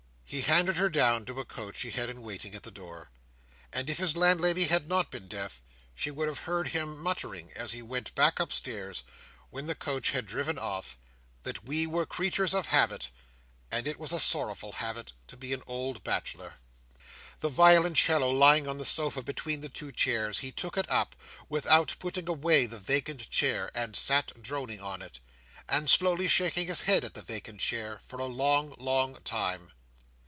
He 0.31 0.39
handed 0.39 0.77
her 0.77 0.87
down 0.87 1.25
to 1.25 1.41
a 1.41 1.43
coach 1.43 1.75
she 1.75 1.89
had 1.91 2.07
in 2.09 2.21
waiting 2.21 2.55
at 2.55 2.63
the 2.63 2.71
door; 2.71 3.11
and 3.73 3.89
if 3.89 3.97
his 3.97 4.15
landlady 4.15 4.63
had 4.67 4.87
not 4.87 5.11
been 5.11 5.27
deaf, 5.27 5.61
she 5.93 6.09
would 6.09 6.29
have 6.29 6.39
heard 6.43 6.69
him 6.69 6.99
muttering 6.99 7.51
as 7.53 7.73
he 7.73 7.81
went 7.81 8.15
back 8.15 8.39
upstairs, 8.39 9.03
when 9.49 9.67
the 9.67 9.75
coach 9.75 10.11
had 10.11 10.25
driven 10.25 10.57
off, 10.57 10.97
that 11.43 11.65
we 11.65 11.85
were 11.85 12.05
creatures 12.05 12.53
of 12.53 12.67
habit, 12.67 13.09
and 13.69 13.85
it 13.85 13.99
was 13.99 14.13
a 14.13 14.21
sorrowful 14.21 14.71
habit 14.71 15.11
to 15.27 15.35
be 15.35 15.51
an 15.51 15.63
old 15.67 16.01
bachelor. 16.01 16.53
The 17.41 17.49
violoncello 17.49 18.31
lying 18.31 18.69
on 18.69 18.77
the 18.77 18.85
sofa 18.85 19.21
between 19.21 19.59
the 19.59 19.67
two 19.67 19.91
chairs, 19.91 20.37
he 20.39 20.53
took 20.53 20.77
it 20.77 20.89
up, 20.89 21.13
without 21.49 21.97
putting 21.99 22.29
away 22.29 22.67
the 22.67 22.79
vacant 22.79 23.29
chair, 23.31 23.69
and 23.75 23.97
sat 23.97 24.41
droning 24.41 24.79
on 24.79 25.01
it, 25.01 25.19
and 25.67 25.89
slowly 25.89 26.29
shaking 26.29 26.67
his 26.67 26.83
head 26.83 27.03
at 27.03 27.15
the 27.15 27.21
vacant 27.21 27.59
chair, 27.59 27.99
for 28.05 28.17
a 28.21 28.25
long, 28.27 28.73
long 28.79 29.15
time. 29.25 29.73